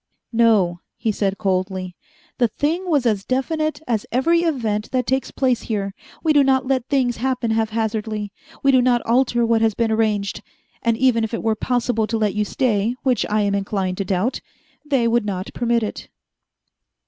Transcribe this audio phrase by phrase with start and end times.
[0.33, 1.95] "No," he said coldly,
[2.39, 5.93] "the thing was as definite as every event that takes place here.
[6.23, 8.31] We do not let things happen haphazardly.
[8.63, 10.41] We do not alter what has been arranged.
[10.81, 14.03] And even if it were possible to let you stay which I am inclined to
[14.05, 14.41] doubt
[14.83, 16.09] they would not permit it."